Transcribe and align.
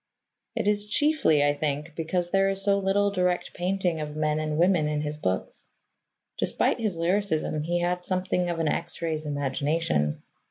It 0.55 0.67
is 0.67 0.87
chiefly, 0.87 1.43
I 1.45 1.53
think, 1.53 1.93
because 1.95 2.31
there 2.31 2.49
is 2.49 2.63
so 2.63 2.79
little 2.79 3.11
direct 3.11 3.53
painting 3.53 4.01
of 4.01 4.15
men 4.15 4.39
and 4.39 4.57
women 4.57 4.87
in 4.87 5.01
his 5.01 5.15
books. 5.15 5.67
Despite 6.39 6.79
his 6.79 6.97
lyricism, 6.97 7.61
he 7.61 7.81
had 7.81 8.03
something 8.07 8.49
of 8.49 8.57
an 8.57 8.67
X 8.67 8.99
ray's 9.03 9.27
imagination. 9.27 10.23